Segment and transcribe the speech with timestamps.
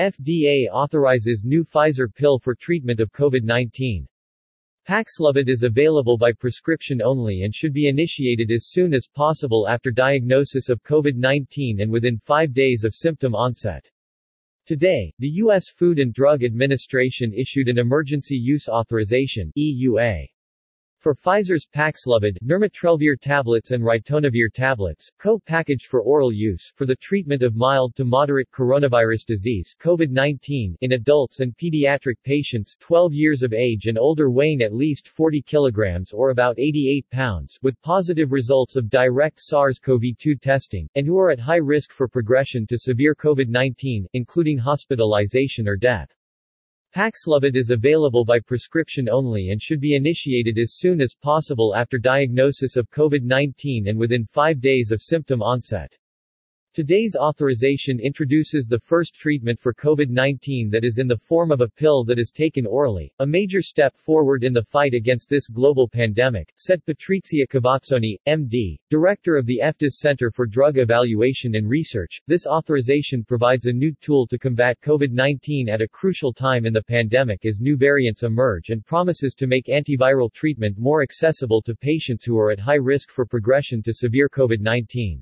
[0.00, 4.06] FDA authorizes new Pfizer pill for treatment of COVID-19.
[4.88, 9.90] Paxlovid is available by prescription only and should be initiated as soon as possible after
[9.90, 13.86] diagnosis of COVID-19 and within five days of symptom onset.
[14.64, 15.68] Today, the U.S.
[15.68, 20.26] Food and Drug Administration issued an Emergency Use Authorization EUA.
[21.00, 27.42] For Pfizer's Paxlovid, nirmatrelvir tablets and ritonavir tablets, co-packaged for oral use, for the treatment
[27.42, 33.54] of mild to moderate coronavirus disease COVID-19 in adults and pediatric patients 12 years of
[33.54, 38.76] age and older weighing at least 40 kilograms or about 88 pounds, with positive results
[38.76, 44.04] of direct SARS-CoV-2 testing, and who are at high risk for progression to severe COVID-19,
[44.12, 46.14] including hospitalization or death.
[46.94, 51.98] Paxlovid is available by prescription only and should be initiated as soon as possible after
[51.98, 55.96] diagnosis of COVID-19 and within five days of symptom onset.
[56.72, 61.68] Today's authorization introduces the first treatment for COVID-19 that is in the form of a
[61.68, 65.88] pill that is taken orally, a major step forward in the fight against this global
[65.88, 72.20] pandemic, said Patrizia Cavazzoni, MD, director of the FDA's Center for Drug Evaluation and Research.
[72.28, 76.84] This authorization provides a new tool to combat COVID-19 at a crucial time in the
[76.84, 82.22] pandemic as new variants emerge and promises to make antiviral treatment more accessible to patients
[82.24, 85.20] who are at high risk for progression to severe COVID-19.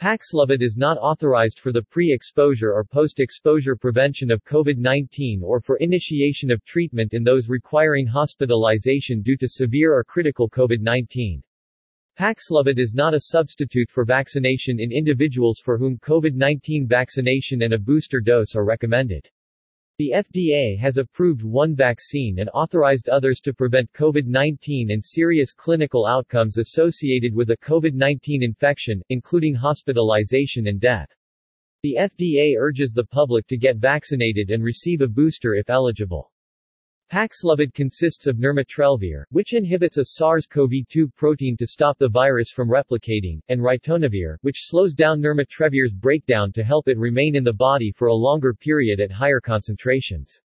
[0.00, 6.50] Paxlovid is not authorized for the pre-exposure or post-exposure prevention of COVID-19 or for initiation
[6.50, 11.42] of treatment in those requiring hospitalization due to severe or critical COVID-19.
[12.18, 17.78] Paxlovid is not a substitute for vaccination in individuals for whom COVID-19 vaccination and a
[17.78, 19.26] booster dose are recommended.
[19.98, 26.04] The FDA has approved one vaccine and authorized others to prevent COVID-19 and serious clinical
[26.04, 31.08] outcomes associated with a COVID-19 infection, including hospitalization and death.
[31.82, 36.30] The FDA urges the public to get vaccinated and receive a booster if eligible.
[37.12, 43.40] Paxlovid consists of nirmatrelvir, which inhibits a SARS-CoV-2 protein to stop the virus from replicating,
[43.48, 48.08] and ritonavir, which slows down nirmatrelvir's breakdown to help it remain in the body for
[48.08, 50.40] a longer period at higher concentrations.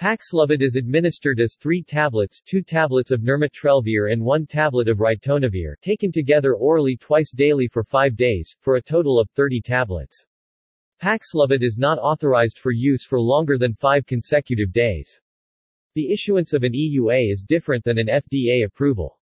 [0.00, 5.74] Paxlovid is administered as three tablets two tablets of nirmatrelvir and one tablet of ritonavir,
[5.82, 10.24] taken together orally twice daily for five days, for a total of 30 tablets.
[11.02, 15.20] Paxlovid is not authorized for use for longer than five consecutive days.
[15.96, 19.18] The issuance of an EUA is different than an FDA approval.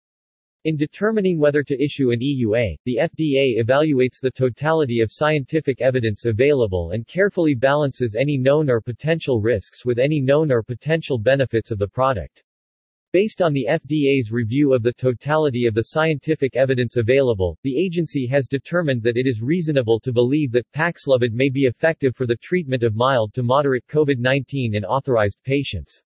[0.63, 6.25] In determining whether to issue an EUA, the FDA evaluates the totality of scientific evidence
[6.25, 11.69] available and carefully balances any known or potential risks with any known or potential benefits
[11.69, 12.43] of the product.
[13.13, 18.25] Based on the FDA's review of the totality of the scientific evidence available, the agency
[18.25, 22.37] has determined that it is reasonable to believe that Paxlovid may be effective for the
[22.37, 26.01] treatment of mild to moderate COVID-19 in authorized patients.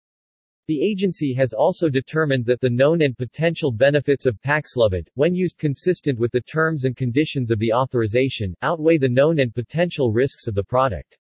[0.70, 5.58] The agency has also determined that the known and potential benefits of Paxlovid, when used
[5.58, 10.46] consistent with the terms and conditions of the authorization, outweigh the known and potential risks
[10.46, 11.18] of the product.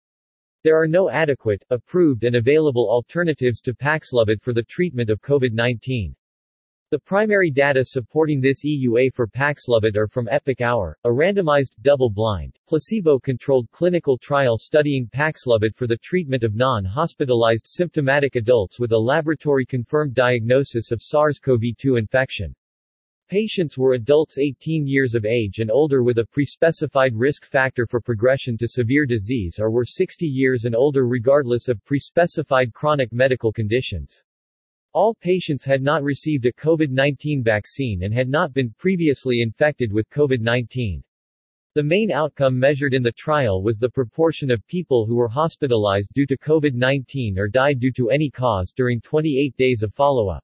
[0.65, 6.17] There are no adequate, approved and available alternatives to Paxlovid for the treatment of COVID-19.
[6.92, 13.69] The primary data supporting this EUA for Paxlovid are from EPIC-HR, a randomized, double-blind, placebo-controlled
[13.72, 20.92] clinical trial studying Paxlovid for the treatment of non-hospitalized symptomatic adults with a laboratory-confirmed diagnosis
[20.92, 22.54] of SARS-CoV-2 infection.
[23.28, 28.00] Patients were adults 18 years of age and older with a pre-specified risk factor for
[28.00, 33.53] progression to severe disease or were 60 years and older regardless of pre-specified chronic medical
[33.53, 34.22] conditions.
[34.97, 40.09] All patients had not received a COVID-19 vaccine and had not been previously infected with
[40.09, 41.03] COVID-19.
[41.75, 46.09] The main outcome measured in the trial was the proportion of people who were hospitalized
[46.15, 50.43] due to COVID-19 or died due to any cause during 28 days of follow-up.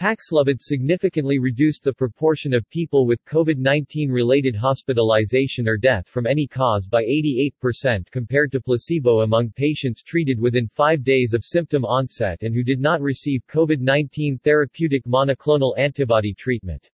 [0.00, 6.46] Paxlovid significantly reduced the proportion of people with COVID-19 related hospitalization or death from any
[6.46, 12.42] cause by 88% compared to placebo among patients treated within five days of symptom onset
[12.42, 16.88] and who did not receive COVID-19 therapeutic monoclonal antibody treatment.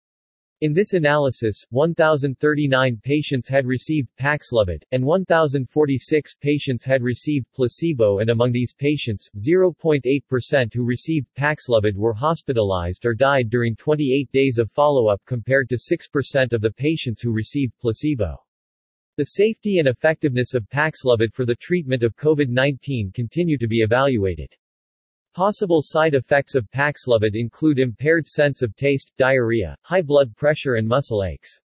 [0.63, 8.31] In this analysis, 1,039 patients had received Paxlovid, and 1,046 patients had received placebo and
[8.31, 14.71] among these patients, 0.8% who received Paxlovid were hospitalized or died during 28 days of
[14.71, 18.37] follow-up compared to 6% of the patients who received placebo.
[19.17, 24.55] The safety and effectiveness of Paxlovid for the treatment of COVID-19 continue to be evaluated.
[25.35, 30.87] Possible side effects of Paxlovid include impaired sense of taste, diarrhea, high blood pressure and
[30.87, 31.59] muscle aches.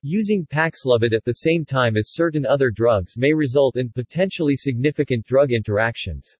[0.00, 5.26] Using Paxlovid at the same time as certain other drugs may result in potentially significant
[5.26, 6.34] drug interactions.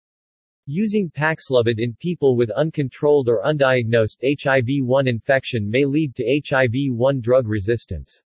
[0.64, 7.46] Using Paxlovid in people with uncontrolled or undiagnosed HIV-1 infection may lead to HIV-1 drug
[7.46, 8.22] resistance.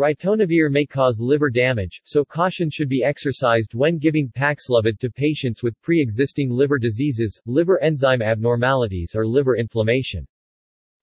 [0.00, 5.62] Ritonavir may cause liver damage, so caution should be exercised when giving Paxlovid to patients
[5.62, 10.26] with pre-existing liver diseases, liver enzyme abnormalities or liver inflammation.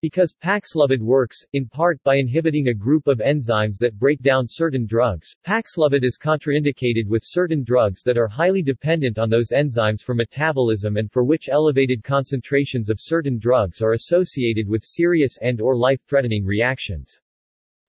[0.02, 4.88] Because Paxlovid works, in part, by inhibiting a group of enzymes that break down certain
[4.88, 10.16] drugs, Paxlovid is contraindicated with certain drugs that are highly dependent on those enzymes for
[10.16, 15.78] metabolism and for which elevated concentrations of certain drugs are associated with serious and or
[15.78, 17.22] life-threatening reactions.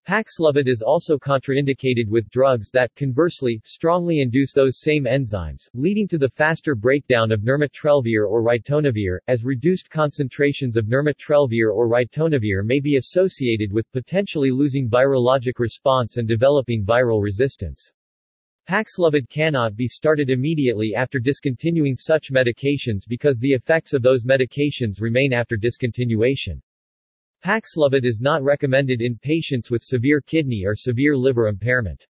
[0.08, 6.16] Paxlovid is also contraindicated with drugs that, conversely, strongly induce those same enzymes, leading to
[6.16, 12.80] the faster breakdown of nirmatrelvir or ritonavir, as reduced concentrations of nirmatrelvir or ritonavir may
[12.80, 17.92] be associated with potentially losing virologic response and developing viral resistance.
[18.66, 25.02] Paxlovid cannot be started immediately after discontinuing such medications because the effects of those medications
[25.02, 26.62] remain after discontinuation.
[27.44, 32.04] Paxlovid is not recommended in patients with severe kidney or severe liver impairment.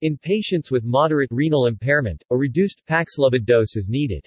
[0.00, 4.26] In patients with moderate renal impairment, a reduced Paxlovid dose is needed.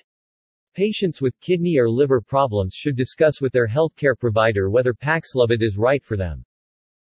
[0.75, 5.75] Patients with kidney or liver problems should discuss with their healthcare provider whether Paxlovid is
[5.75, 6.45] right for them.